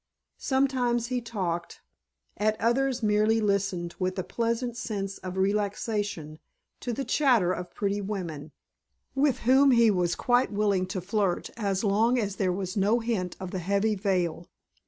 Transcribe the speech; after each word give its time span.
Sometimes 0.39 1.09
he 1.09 1.21
talked, 1.21 1.79
at 2.35 2.59
others 2.59 3.03
merely 3.03 3.39
listened 3.39 3.93
with 3.99 4.17
a 4.17 4.23
pleasant 4.23 4.75
sense 4.75 5.19
of 5.19 5.37
relaxation 5.37 6.39
to 6.79 6.91
the 6.91 7.05
chatter 7.05 7.53
of 7.53 7.75
pretty 7.75 8.01
women; 8.01 8.51
with 9.13 9.41
whom 9.41 9.69
he 9.69 9.91
was 9.91 10.15
quite 10.15 10.51
willing 10.51 10.87
to 10.87 11.01
flirt 11.01 11.51
as 11.55 11.83
long 11.83 12.17
as 12.17 12.37
there 12.37 12.51
was 12.51 12.75
no 12.75 12.97
hint 12.99 13.35
of 13.39 13.51
the 13.51 13.59
heavy 13.59 13.93
vail. 13.93 14.49